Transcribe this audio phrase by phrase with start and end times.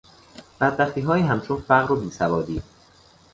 [0.61, 2.61] بدبختیهایی همچون فقر و بیسوادی